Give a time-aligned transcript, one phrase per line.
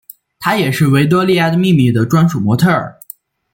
[0.39, 2.97] 她也是维多利亚的秘密的专属模特儿。